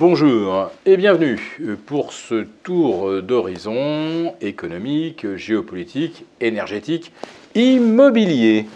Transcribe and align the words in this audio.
Bonjour 0.00 0.70
et 0.86 0.96
bienvenue 0.96 1.40
pour 1.86 2.12
ce 2.12 2.46
tour 2.62 3.20
d'horizon 3.20 4.32
économique, 4.40 5.34
géopolitique, 5.34 6.24
énergétique, 6.40 7.10
immobilier 7.56 8.66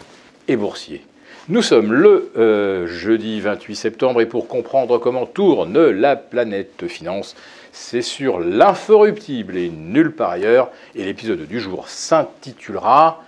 et 0.49 0.57
boursier. 0.57 1.03
Nous 1.49 1.63
sommes 1.63 1.93
le 1.93 2.33
euh, 2.37 2.89
jeudi 2.89 3.41
28 3.41 3.77
septembre 3.77 4.21
et 4.21 4.27
pour 4.27 4.49
comprendre 4.49 4.99
comment 4.99 5.25
tourne 5.25 5.91
la 5.91 6.17
planète 6.17 6.89
finance, 6.89 7.37
c'est 7.71 8.03
sur 8.03 8.41
l'inforruptible 8.41 9.57
et 9.57 9.69
nulle 9.69 10.11
part 10.11 10.31
ailleurs. 10.31 10.73
Et 10.97 11.05
l'épisode 11.05 11.47
du 11.47 11.61
jour 11.61 11.89
s'intitulera 11.89 13.23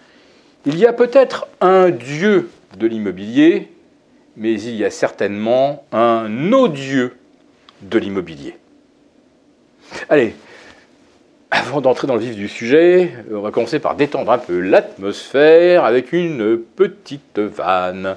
Il 0.67 0.77
y 0.81 0.87
a 0.87 0.93
peut-être 0.93 1.47
un 1.61 1.91
dieu 1.91 2.51
de 2.77 2.89
l'immobilier, 2.89 3.69
mais 4.37 4.61
il 4.61 4.75
y 4.75 4.85
a 4.85 4.91
certainement 4.91 5.85
un 5.93 6.53
odieux 6.53 7.13
de 7.85 7.99
l'immobilier. 7.99 8.57
Allez, 10.09 10.35
avant 11.51 11.81
d'entrer 11.81 12.07
dans 12.07 12.15
le 12.15 12.21
vif 12.21 12.35
du 12.35 12.49
sujet, 12.49 13.13
on 13.31 13.41
va 13.41 13.51
commencer 13.51 13.79
par 13.79 13.95
détendre 13.95 14.33
un 14.33 14.39
peu 14.39 14.61
l'atmosphère 14.61 15.85
avec 15.85 16.13
une 16.13 16.59
petite 16.59 17.39
vanne. 17.39 18.17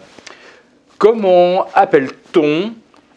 Comment 0.98 1.68
appelle-t-on 1.76 2.74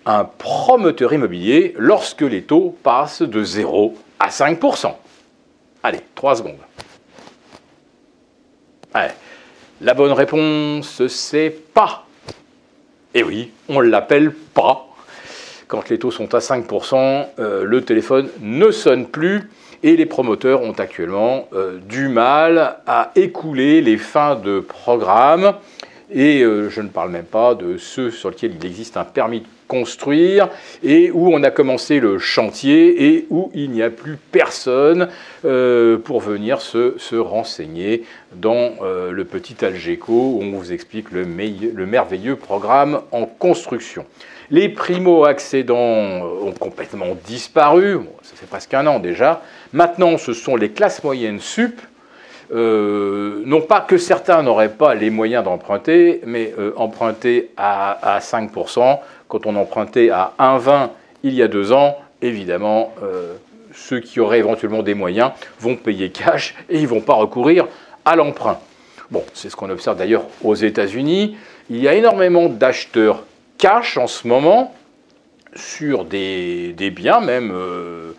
un 0.06 0.24
promoteur 0.24 1.12
immobilier 1.12 1.74
lorsque 1.78 2.23
les 2.23 2.42
taux 2.42 2.76
passent 2.82 3.23
de 3.23 3.42
0 3.42 3.96
à 4.18 4.28
5% 4.28 4.95
Allez, 5.82 6.01
3 6.14 6.37
secondes. 6.37 6.59
La 9.80 9.95
bonne 9.95 10.12
réponse, 10.12 11.06
c'est 11.06 11.51
pas. 11.73 12.04
Et 13.14 13.23
oui, 13.23 13.51
on 13.68 13.80
l'appelle 13.80 14.34
pas. 14.34 14.89
Quand 15.70 15.88
les 15.88 16.01
taux 16.01 16.10
sont 16.10 16.34
à 16.34 16.41
5%, 16.41 17.27
euh, 17.38 17.62
le 17.62 17.83
téléphone 17.83 18.29
ne 18.41 18.73
sonne 18.73 19.06
plus 19.06 19.48
et 19.84 19.95
les 19.95 20.05
promoteurs 20.05 20.62
ont 20.62 20.73
actuellement 20.73 21.46
euh, 21.52 21.79
du 21.88 22.09
mal 22.09 22.79
à 22.88 23.12
écouler 23.15 23.80
les 23.80 23.96
fins 23.96 24.35
de 24.35 24.59
programme. 24.59 25.54
Et 26.12 26.43
euh, 26.43 26.71
je 26.71 26.80
ne 26.80 26.88
parle 26.88 27.12
même 27.12 27.23
pas 27.23 27.54
de 27.54 27.77
ceux 27.77 28.10
sur 28.10 28.30
lesquels 28.30 28.54
il 28.60 28.66
existe 28.66 28.96
un 28.96 29.04
permis 29.04 29.43
de 29.43 29.46
construire 29.68 30.49
et 30.82 31.12
où 31.12 31.32
on 31.32 31.40
a 31.45 31.52
commencé 31.52 32.01
le 32.01 32.18
chantier 32.18 33.05
et 33.05 33.27
où 33.30 33.52
il 33.55 33.71
n'y 33.71 33.84
a 33.84 33.90
plus 33.90 34.16
personne 34.32 35.07
pour 35.43 36.21
venir 36.21 36.60
se, 36.60 36.95
se 36.99 37.15
renseigner 37.15 38.02
dans 38.34 38.73
le 38.82 39.24
petit 39.24 39.65
Algeco 39.65 40.12
où 40.12 40.40
on 40.43 40.51
vous 40.59 40.73
explique 40.73 41.12
le 41.12 41.24
merveilleux 41.87 42.34
programme 42.34 43.02
en 43.12 43.27
construction. 43.27 44.05
Les 44.51 44.68
primo-accédants 44.68 45.76
ont 45.79 46.52
complètement 46.59 47.16
disparu, 47.24 48.01
ça 48.23 48.34
fait 48.34 48.46
presque 48.46 48.74
un 48.74 48.87
an 48.88 48.98
déjà. 48.98 49.43
Maintenant, 49.73 50.18
ce 50.18 50.32
sont 50.32 50.56
les 50.56 50.70
classes 50.70 51.04
moyennes 51.04 51.38
sup. 51.38 51.80
Euh, 52.52 53.43
non 53.46 53.60
pas 53.60 53.80
que 53.80 53.96
certains 53.96 54.43
n'auraient 54.43 54.73
pas 54.73 54.96
les 54.96 55.10
moyens 55.10 55.45
d'emprunter, 55.45 56.21
mais 56.26 56.52
euh, 56.59 56.73
emprunter 56.74 57.51
à, 57.56 58.18
5%, 58.21 58.98
quand 59.28 59.46
on 59.46 59.54
empruntait 59.54 60.10
à 60.10 60.32
1,20 60.40 60.88
il 61.23 61.34
y 61.34 61.43
a 61.43 61.48
deux 61.48 61.73
ans, 61.73 61.96
évidemment, 62.21 62.93
euh, 63.04 63.34
ceux 63.73 64.00
qui 64.00 64.19
auraient 64.19 64.41
éventuellement 64.41 64.82
des 64.82 64.94
moyens 64.94 65.31
vont 65.60 65.76
payer 65.76 66.10
cash 66.10 66.56
et 66.69 66.78
ils 66.78 66.82
ne 66.82 66.88
vont 66.88 67.00
pas 67.00 67.15
recourir 67.15 67.69
à 68.04 68.16
l'emprunt. 68.16 68.59
Bon, 69.12 69.22
c'est 69.32 69.48
ce 69.48 69.54
qu'on 69.54 69.71
observe 69.71 69.97
d'ailleurs 69.97 70.25
aux 70.43 70.56
États-Unis. 70.56 71.37
Il 71.69 71.81
y 71.81 71.87
a 71.87 71.94
énormément 71.94 72.48
d'acheteurs 72.48 73.22
cash 73.60 73.98
en 73.98 74.06
ce 74.06 74.26
moment 74.26 74.75
sur 75.54 76.04
des, 76.04 76.75
biens 76.94 77.20
même 77.20 77.53
euh, 77.53 78.12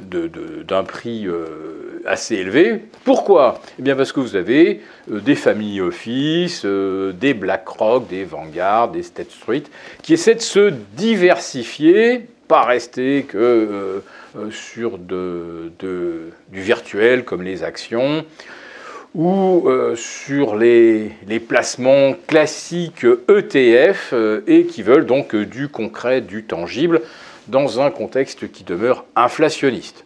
d'un 0.00 0.82
prix 0.82 1.26
euh, 1.26 2.02
assez 2.04 2.34
élevé. 2.34 2.82
Pourquoi? 3.04 3.60
Eh 3.78 3.82
bien 3.82 3.94
parce 3.94 4.12
que 4.12 4.20
vous 4.20 4.34
avez 4.34 4.80
euh, 5.10 5.20
des 5.20 5.36
familles 5.36 5.80
office, 5.80 6.64
des 6.66 7.34
BlackRock, 7.34 8.08
des 8.08 8.24
Vanguard, 8.24 8.90
des 8.90 9.04
State 9.04 9.30
Street, 9.30 9.64
qui 10.02 10.14
essaient 10.14 10.34
de 10.34 10.40
se 10.40 10.72
diversifier, 10.94 12.26
pas 12.48 12.64
rester 12.64 13.22
que 13.22 14.02
sur 14.50 14.98
de, 14.98 15.72
du 15.78 16.60
virtuel 16.60 17.24
comme 17.24 17.42
les 17.42 17.62
actions, 17.62 18.24
ou 19.14 19.68
euh, 19.68 19.96
sur 19.96 20.56
les, 20.56 21.12
placements 21.46 22.14
classiques 22.26 23.04
ETF 23.28 24.10
euh, 24.12 24.42
et 24.46 24.66
qui 24.66 24.82
veulent 24.82 25.06
donc 25.06 25.34
du 25.34 25.68
concret, 25.68 26.20
du 26.20 26.44
tangible, 26.44 27.02
dans 27.46 27.80
un 27.80 27.90
contexte 27.90 28.50
qui 28.50 28.64
demeure 28.64 29.04
inflationniste. 29.16 30.04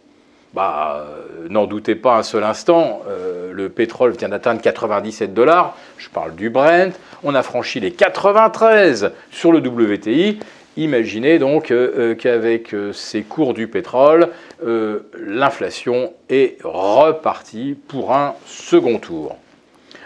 Bah, 0.53 1.05
euh, 1.07 1.47
n'en 1.49 1.65
doutez 1.65 1.95
pas 1.95 2.17
un 2.17 2.23
seul 2.23 2.43
instant, 2.43 3.01
le 3.51 3.69
pétrole 3.69 4.11
vient 4.11 4.29
d'atteindre 4.29 4.61
97 4.61 5.33
dollars, 5.33 5.75
je 5.97 6.09
parle 6.09 6.35
du 6.35 6.49
Brent, 6.49 6.93
on 7.23 7.35
a 7.35 7.43
franchi 7.43 7.79
les 7.79 7.91
93 7.91 9.11
sur 9.31 9.51
le 9.51 9.59
WTI, 9.59 10.39
Imaginez 10.75 11.37
donc 11.37 11.69
euh, 11.69 11.93
euh, 11.97 12.15
qu'avec 12.15 12.73
euh, 12.73 12.93
ces 12.93 13.21
cours 13.21 13.53
du 13.53 13.67
pétrole, 13.67 14.29
l'inflation 15.19 16.13
est 16.29 16.57
repartie 16.63 17.75
pour 17.89 18.13
un 18.13 18.33
second 18.47 18.97
tour. 18.97 19.35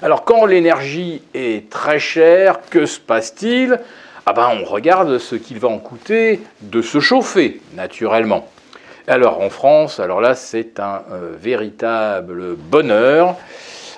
Alors 0.01 0.25
quand 0.25 0.45
l'énergie 0.47 1.21
est 1.35 1.69
très 1.69 1.99
chère, 1.99 2.59
que 2.71 2.87
se 2.87 2.99
passe-t-il? 2.99 3.79
Ah 4.25 4.33
ben, 4.33 4.49
On 4.59 4.65
regarde 4.65 5.19
ce 5.19 5.35
qu'il 5.35 5.59
va 5.59 5.67
en 5.67 5.77
coûter 5.77 6.41
de 6.61 6.81
se 6.81 6.99
chauffer, 6.99 7.61
naturellement. 7.75 8.49
Alors 9.07 9.41
en 9.41 9.51
France, 9.51 9.99
alors 9.99 10.19
là 10.19 10.33
c'est 10.33 10.79
un 10.79 11.03
véritable 11.39 12.55
bonheur. 12.55 13.35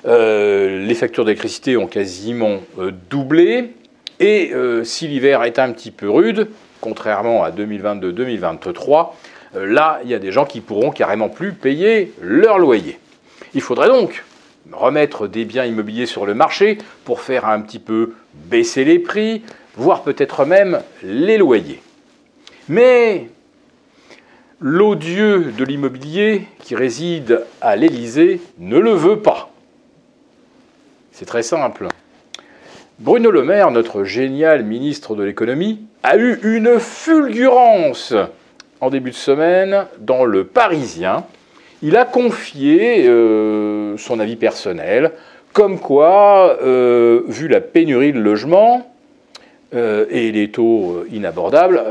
les 0.05 0.95
factures 0.95 1.23
d'électricité 1.23 1.77
ont 1.77 1.87
quasiment 1.87 2.59
doublé. 3.09 3.75
Et 4.19 4.51
euh, 4.53 4.83
si 4.83 5.07
l'hiver 5.07 5.43
est 5.43 5.59
un 5.59 5.71
petit 5.71 5.91
peu 5.91 6.09
rude, 6.09 6.49
contrairement 6.81 7.43
à 7.43 7.51
2022-2023, 7.51 9.11
euh, 9.55 9.65
là, 9.65 10.01
il 10.03 10.09
y 10.09 10.13
a 10.13 10.19
des 10.19 10.31
gens 10.31 10.45
qui 10.45 10.61
pourront 10.61 10.91
carrément 10.91 11.29
plus 11.29 11.53
payer 11.53 12.13
leur 12.21 12.59
loyer. 12.59 12.99
Il 13.53 13.61
faudrait 13.61 13.87
donc 13.87 14.23
remettre 14.71 15.27
des 15.27 15.45
biens 15.45 15.65
immobiliers 15.65 16.05
sur 16.05 16.25
le 16.25 16.33
marché 16.33 16.77
pour 17.05 17.21
faire 17.21 17.45
un 17.47 17.61
petit 17.61 17.79
peu 17.79 18.13
baisser 18.33 18.83
les 18.83 18.99
prix, 18.99 19.41
voire 19.75 20.03
peut-être 20.03 20.45
même 20.45 20.81
les 21.01 21.37
loyers. 21.37 21.81
Mais 22.67 23.29
l'odieux 24.59 25.53
de 25.57 25.63
l'immobilier 25.63 26.43
qui 26.59 26.75
réside 26.75 27.45
à 27.61 27.75
l'Élysée 27.75 28.41
ne 28.59 28.77
le 28.77 28.91
veut 28.91 29.19
pas. 29.19 29.49
C'est 31.11 31.25
très 31.25 31.43
simple. 31.43 31.87
Bruno 32.99 33.31
Le 33.31 33.45
Maire, 33.45 33.71
notre 33.71 34.03
génial 34.03 34.65
ministre 34.65 35.15
de 35.15 35.23
l'économie, 35.23 35.79
a 36.03 36.17
eu 36.17 36.37
une 36.43 36.79
fulgurance 36.79 38.13
en 38.81 38.89
début 38.89 39.11
de 39.11 39.15
semaine 39.15 39.85
dans 40.01 40.25
le 40.25 40.43
Parisien. 40.43 41.23
Il 41.81 41.95
a 41.95 42.03
confié 42.03 43.07
euh, 43.07 43.95
son 43.95 44.19
avis 44.19 44.35
personnel, 44.35 45.13
comme 45.53 45.79
quoi, 45.79 46.57
euh, 46.61 47.21
vu 47.29 47.47
la 47.47 47.61
pénurie 47.61 48.11
de 48.11 48.19
logements 48.19 48.93
euh, 49.73 50.05
et 50.09 50.33
les 50.33 50.51
taux 50.51 51.05
inabordables, 51.09 51.81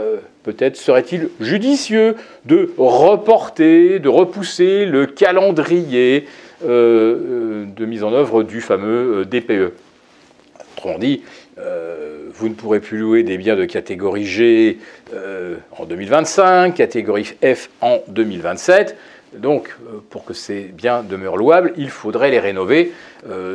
peut-être 0.42 0.76
serait-il 0.76 1.30
judicieux 1.40 2.16
de 2.44 2.70
reporter, 2.76 3.98
de 3.98 4.10
repousser 4.10 4.84
le 4.84 5.06
calendrier 5.06 6.26
de 6.62 7.84
mise 7.86 8.04
en 8.04 8.12
œuvre 8.12 8.42
du 8.42 8.60
fameux 8.60 9.24
DPE. 9.24 9.72
Autrement 10.78 10.98
dit, 10.98 11.24
euh, 11.58 12.28
vous 12.32 12.48
ne 12.48 12.54
pourrez 12.54 12.78
plus 12.78 12.98
louer 12.98 13.24
des 13.24 13.36
biens 13.36 13.56
de 13.56 13.64
catégorie 13.64 14.24
G 14.24 14.78
euh, 15.12 15.56
en 15.76 15.86
2025, 15.86 16.72
catégorie 16.72 17.34
F 17.42 17.68
en 17.80 17.98
2027. 18.06 18.96
Donc, 19.32 19.70
euh, 19.70 19.98
pour 20.08 20.24
que 20.24 20.34
ces 20.34 20.60
biens 20.60 21.02
demeurent 21.02 21.36
louables, 21.36 21.72
il 21.76 21.90
faudrait 21.90 22.30
les 22.30 22.38
rénover. 22.38 22.92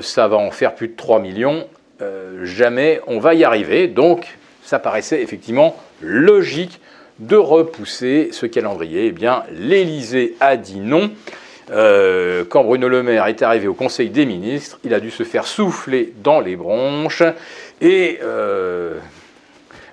ça 0.02 0.28
va 0.28 0.36
en 0.36 0.52
faire 0.52 0.76
plus 0.76 0.90
de 0.90 0.98
3 0.98 1.22
millions. 1.22 1.66
jamais 2.44 3.00
on 3.08 3.20
va 3.20 3.36
y 3.36 3.46
arriver. 3.46 3.88
Donc, 3.88 4.38
ça 4.62 4.78
paraissait 4.78 5.22
effectivement 5.22 5.78
logique 6.02 6.82
de 7.20 7.38
repousser 7.38 8.32
ce 8.34 8.46
calendrier. 8.46 9.06
Eh 9.06 9.12
bien, 9.14 9.44
l'Élysée 9.50 10.36
a 10.42 10.58
dit 10.58 10.82
non. 10.82 11.10
Euh, 11.72 12.44
quand 12.48 12.64
Bruno 12.64 12.88
Le 12.90 13.04
Maire 13.04 13.28
est 13.28 13.42
arrivé 13.42 13.68
au 13.68 13.74
Conseil 13.74 14.10
des 14.10 14.26
ministres, 14.26 14.80
il 14.84 14.94
a 14.94 15.00
dû 15.00 15.12
se 15.12 15.24
faire 15.24 15.48
souffler 15.48 16.14
dans 16.24 16.40
les 16.40 16.56
bronches 16.56 17.24
et 17.82 18.20
euh, 18.22 18.98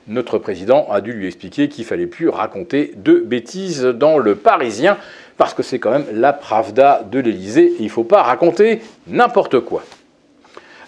notre 0.09 0.39
président 0.39 0.89
a 0.91 1.01
dû 1.01 1.13
lui 1.13 1.27
expliquer 1.27 1.69
qu'il 1.69 1.85
fallait 1.85 2.07
plus 2.07 2.29
raconter 2.29 2.93
de 2.97 3.19
bêtises 3.19 3.85
dans 3.85 4.19
le 4.19 4.35
Parisien 4.35 4.99
parce 5.37 5.55
que 5.55 5.63
c'est 5.63 5.79
quand 5.79 5.93
même 5.93 6.07
la 6.13 6.33
pravda 6.33 7.03
de 7.11 7.21
l'Élysée 7.21 7.67
et 7.67 7.81
il 7.81 7.85
ne 7.85 7.91
faut 7.91 8.05
pas 8.05 8.23
raconter 8.23 8.81
n'importe 9.07 9.61
quoi. 9.61 9.83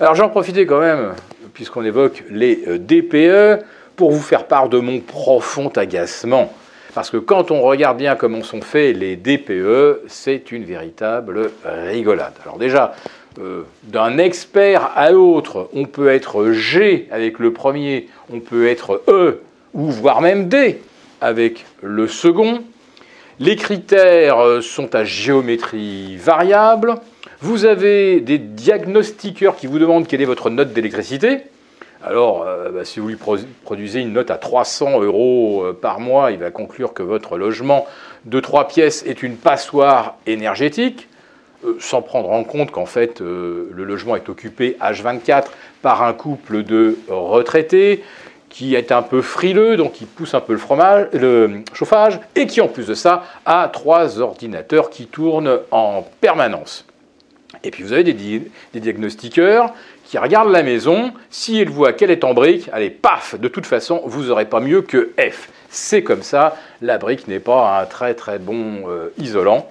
Alors 0.00 0.14
j'en 0.14 0.28
profitais 0.28 0.66
quand 0.66 0.80
même, 0.80 1.12
puisqu'on 1.54 1.84
évoque 1.84 2.24
les 2.28 2.64
euh, 2.66 2.78
DPE, 2.78 3.64
pour 3.94 4.10
vous 4.10 4.20
faire 4.20 4.46
part 4.46 4.68
de 4.68 4.78
mon 4.78 5.00
profond 5.00 5.68
agacement 5.68 6.52
Parce 6.94 7.10
que 7.10 7.16
quand 7.16 7.50
on 7.50 7.62
regarde 7.62 7.96
bien 7.96 8.16
comment 8.16 8.42
sont 8.42 8.60
faits 8.60 8.96
les 8.96 9.16
DPE, 9.16 10.02
c'est 10.08 10.52
une 10.52 10.64
véritable 10.64 11.50
rigolade. 11.64 12.34
Alors 12.44 12.58
déjà, 12.58 12.94
euh, 13.38 13.62
d'un 13.84 14.18
expert 14.18 14.90
à 14.94 15.10
l'autre, 15.10 15.70
on 15.72 15.86
peut 15.86 16.08
être 16.08 16.52
G 16.52 17.08
avec 17.10 17.38
le 17.38 17.52
premier, 17.52 18.08
on 18.30 18.40
peut 18.40 18.68
être 18.68 19.02
E, 19.08 19.40
ou 19.72 19.90
voire 19.90 20.20
même 20.20 20.48
D 20.48 20.80
avec 21.22 21.64
le 21.80 22.06
second. 22.08 22.62
Les 23.40 23.56
critères 23.56 24.62
sont 24.62 24.94
à 24.94 25.04
géométrie 25.04 26.16
variable. 26.16 26.96
Vous 27.40 27.64
avez 27.64 28.20
des 28.20 28.38
diagnostiqueurs 28.38 29.56
qui 29.56 29.66
vous 29.66 29.78
demandent 29.78 30.06
quelle 30.06 30.20
est 30.20 30.26
votre 30.26 30.50
note 30.50 30.72
d'électricité. 30.74 31.38
Alors, 32.04 32.42
euh, 32.42 32.70
bah, 32.70 32.84
si 32.84 32.98
vous 32.98 33.08
lui 33.08 33.18
produisez 33.62 34.00
une 34.00 34.12
note 34.12 34.32
à 34.32 34.36
300 34.36 35.02
euros 35.02 35.62
euh, 35.64 35.72
par 35.72 36.00
mois, 36.00 36.32
il 36.32 36.38
va 36.38 36.50
conclure 36.50 36.94
que 36.94 37.02
votre 37.02 37.38
logement 37.38 37.86
de 38.24 38.40
trois 38.40 38.66
pièces 38.66 39.04
est 39.06 39.22
une 39.22 39.36
passoire 39.36 40.16
énergétique, 40.26 41.08
euh, 41.64 41.76
sans 41.78 42.02
prendre 42.02 42.30
en 42.30 42.42
compte 42.42 42.72
qu'en 42.72 42.86
fait, 42.86 43.20
le 43.20 43.84
logement 43.84 44.16
est 44.16 44.28
occupé 44.28 44.76
H24 44.80 45.44
par 45.80 46.02
un 46.02 46.12
couple 46.12 46.64
de 46.64 46.98
retraités 47.08 48.02
qui 48.48 48.74
est 48.74 48.92
un 48.92 49.02
peu 49.02 49.22
frileux, 49.22 49.76
donc 49.76 49.92
qui 49.92 50.04
pousse 50.04 50.34
un 50.34 50.40
peu 50.40 50.52
le, 50.52 50.58
fromage, 50.58 51.06
le 51.12 51.62
chauffage, 51.72 52.20
et 52.34 52.46
qui 52.46 52.60
en 52.60 52.68
plus 52.68 52.86
de 52.86 52.94
ça 52.94 53.24
a 53.46 53.70
trois 53.72 54.20
ordinateurs 54.20 54.90
qui 54.90 55.06
tournent 55.06 55.60
en 55.70 56.04
permanence. 56.20 56.84
Et 57.64 57.70
puis 57.70 57.82
vous 57.82 57.92
avez 57.92 58.04
des, 58.04 58.42
diagnostiqueurs 58.74 59.72
qui 60.12 60.18
regardent 60.18 60.52
la 60.52 60.62
maison, 60.62 61.14
s'ils 61.30 61.70
voient 61.70 61.94
qu'elle 61.94 62.10
est 62.10 62.22
en 62.22 62.34
brique, 62.34 62.68
allez, 62.74 62.90
paf, 62.90 63.34
de 63.40 63.48
toute 63.48 63.64
façon, 63.64 64.02
vous 64.04 64.24
n'aurez 64.24 64.44
pas 64.44 64.60
mieux 64.60 64.82
que 64.82 65.12
F. 65.18 65.48
C'est 65.70 66.02
comme 66.02 66.20
ça, 66.20 66.54
la 66.82 66.98
brique 66.98 67.28
n'est 67.28 67.40
pas 67.40 67.80
un 67.80 67.86
très 67.86 68.12
très 68.12 68.38
bon 68.38 68.82
euh, 68.90 69.08
isolant. 69.16 69.70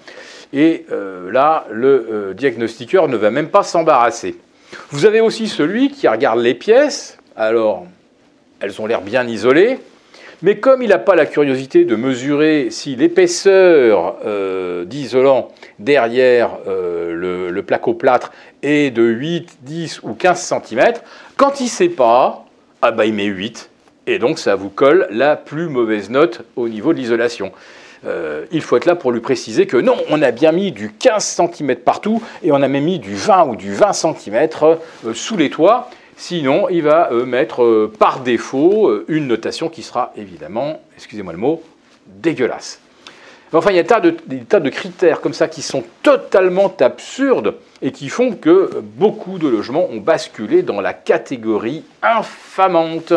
Et 0.51 0.87
euh, 0.91 1.31
là, 1.31 1.67
le 1.69 2.07
euh, 2.11 2.33
diagnostiqueur 2.33 3.07
ne 3.07 3.17
va 3.17 3.29
même 3.29 3.49
pas 3.49 3.61
s'embarrasser. 3.61 4.35
Vous 4.89 5.05
avez 5.05 5.21
aussi 5.21 5.47
celui 5.47 5.91
qui 5.91 6.07
regarde 6.07 6.39
les 6.39 6.55
pièces, 6.55 7.19
alors 7.35 7.85
elles 8.61 8.81
ont 8.81 8.87
l'air 8.87 9.01
bien 9.01 9.27
isolées, 9.27 9.77
mais 10.41 10.57
comme 10.57 10.81
il 10.81 10.89
n'a 10.89 10.97
pas 10.97 11.15
la 11.15 11.25
curiosité 11.25 11.85
de 11.85 11.95
mesurer 11.95 12.67
si 12.71 12.95
l'épaisseur 12.95 14.17
euh, 14.25 14.85
d'isolant 14.85 15.49
derrière 15.79 16.57
euh, 16.67 17.51
le, 17.51 17.61
placo-plâtre 17.63 18.31
est 18.63 18.91
de 18.91 19.03
8, 19.03 19.59
10 19.61 20.01
ou 20.01 20.13
15 20.13 20.39
cm, 20.67 20.93
quand 21.37 21.59
il 21.59 21.65
ne 21.65 21.69
sait 21.69 21.89
pas, 21.89 22.45
ah 22.81 22.91
bah 22.91 23.05
il 23.05 23.13
met 23.13 23.25
8. 23.25 23.69
Et 24.07 24.17
donc 24.17 24.39
ça 24.39 24.55
vous 24.55 24.69
colle 24.69 25.07
la 25.11 25.35
plus 25.35 25.69
mauvaise 25.69 26.09
note 26.09 26.41
au 26.55 26.67
niveau 26.67 26.91
de 26.91 26.97
l'isolation. 26.97 27.51
Euh, 28.07 28.45
il 28.51 28.61
faut 28.61 28.77
être 28.77 28.87
là 28.87 28.95
pour 28.95 29.11
lui 29.11 29.19
préciser 29.19 29.67
que 29.67 29.77
non, 29.77 29.95
on 30.09 30.23
a 30.23 30.31
bien 30.31 30.51
mis 30.51 30.71
du 30.71 30.91
15 30.91 31.23
cm 31.23 31.75
partout 31.75 32.21
et 32.41 32.51
on 32.51 32.63
a 32.63 32.67
même 32.67 32.83
mis 32.83 32.97
du 32.97 33.13
20 33.13 33.43
ou 33.49 33.55
du 33.55 33.73
20 33.75 33.93
cm 33.93 34.49
sous 35.13 35.37
les 35.37 35.51
toits. 35.51 35.87
Sinon, 36.21 36.69
il 36.69 36.83
va 36.83 37.11
euh, 37.11 37.25
mettre 37.25 37.63
euh, 37.63 37.91
par 37.97 38.19
défaut 38.19 38.89
euh, 38.89 39.05
une 39.07 39.25
notation 39.25 39.69
qui 39.69 39.81
sera 39.81 40.13
évidemment, 40.15 40.79
excusez-moi 40.95 41.33
le 41.33 41.39
mot, 41.39 41.63
dégueulasse. 42.05 42.79
enfin, 43.51 43.71
il 43.71 43.77
y 43.77 43.79
a 43.79 43.81
des 43.81 44.41
tas, 44.43 44.59
de, 44.59 44.69
critères 44.69 45.19
comme 45.19 45.33
ça 45.33 45.47
qui 45.47 45.63
sont 45.63 45.83
totalement 46.03 46.71
absurdes 46.79 47.55
et 47.81 47.91
qui 47.91 48.07
font 48.07 48.33
que 48.33 48.69
beaucoup 48.83 49.39
de 49.39 49.47
logements 49.47 49.87
ont 49.89 49.97
basculé 49.97 50.61
dans 50.61 50.79
la 50.79 50.93
catégorie 50.93 51.83
infamante 52.03 53.13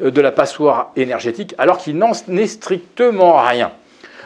de 0.00 0.20
la 0.22 0.32
passoire 0.32 0.92
énergétique, 0.96 1.54
alors 1.58 1.76
qu'il 1.76 1.98
n'en 1.98 2.12
est 2.12 2.46
strictement 2.46 3.36
rien. 3.36 3.70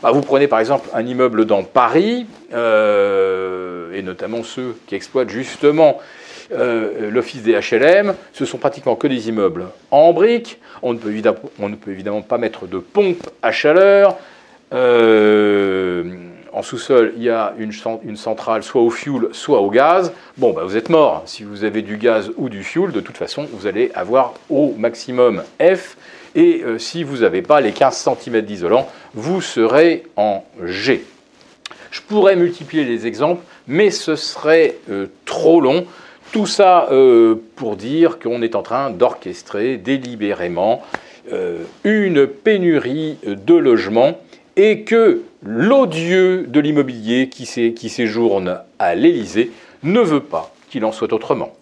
Ah, 0.05 0.13
vous 0.13 0.21
prenez 0.21 0.47
par 0.47 0.61
exemple 0.61 0.89
un 0.95 1.05
immeuble 1.05 1.47
dans 1.47 1.65
Paris, 1.65 2.27
et 2.53 4.03
notamment 4.03 4.45
ceux 4.45 4.77
qui 4.87 4.95
exploitent 4.95 5.31
justement 5.31 5.99
euh, 6.53 7.11
l'office 7.11 7.43
des 7.43 7.53
HLM, 7.53 8.15
ce 8.33 8.45
sont 8.45 8.59
pratiquement 8.59 8.97
que 8.97 9.07
des 9.07 9.29
immeubles 9.29 9.67
en 9.91 10.13
briques. 10.13 10.59
On 10.83 10.95
ne 10.95 10.99
peut, 10.99 11.11
évidemment, 11.91 12.23
pas 12.23 12.39
mettre 12.39 12.67
de 12.67 12.79
pompe 12.79 13.31
à 13.43 13.53
chaleur. 13.53 14.17
Euh, 14.73 16.05
en 16.53 16.63
sous-sol, 16.63 17.13
il 17.17 17.23
y 17.23 17.31
a 17.31 17.55
une, 17.59 18.17
centrale 18.17 18.65
soit 18.65 18.83
au 18.83 18.91
fioul, 18.91 19.29
soit 19.33 19.61
au 19.61 19.71
gaz. 19.71 20.13
Bon, 20.39 20.53
bah, 20.53 20.65
vous 20.65 20.77
êtes 20.77 20.89
mort. 20.89 21.23
Si 21.27 21.45
vous 21.45 21.63
avez 21.63 21.83
du 21.83 21.97
gaz 21.97 22.33
ou 22.37 22.49
du 22.49 22.65
fioul, 22.65 22.91
de 22.91 23.01
toute 23.01 23.17
façon, 23.17 23.47
vous 23.53 23.69
allez 23.69 23.93
avoir 23.95 24.35
au 24.49 24.75
maximum 24.77 25.45
F. 25.61 25.97
Et 26.35 26.63
euh, 26.65 26.79
si 26.79 27.05
vous 27.05 27.19
n'avez 27.19 27.43
pas 27.43 27.61
les 27.61 27.73
15 27.73 28.09
cm 28.23 28.41
d'isolant, 28.41 28.89
vous 29.15 29.41
serez 29.41 30.05
en 30.17 30.45
G. 30.65 31.05
Je 31.93 32.01
pourrais 32.01 32.35
multiplier 32.35 32.85
les 32.85 33.07
exemples, 33.07 33.43
mais 33.69 33.91
ce 33.91 34.17
serait 34.17 34.77
trop 35.25 35.61
long. 35.61 35.87
Tout 36.33 36.47
ça 36.47 36.87
euh, 36.93 37.35
pour 37.57 37.75
dire 37.75 38.21
qu'on 38.21 38.41
est 38.41 38.55
en 38.55 38.63
train 38.63 38.91
d'orchestrer 38.91 39.79
délibérément 39.79 40.81
euh, 41.33 41.65
une 41.83 42.29
pénurie 42.29 43.19
de 43.27 43.55
logements 43.55 44.17
et 44.55 44.83
que 44.83 45.23
l'odieux 45.43 46.47
de 46.47 46.61
l'immobilier 46.61 47.29
qui, 47.29 47.75
qui 47.75 47.89
séjourne 47.89 48.61
à 48.79 48.95
l'Élysée 48.95 49.51
ne 49.83 50.01
veut 50.01 50.23
pas 50.23 50.55
qu'il 50.71 50.85
en 50.85 50.93
soit 50.93 51.13
autrement. 51.13 51.53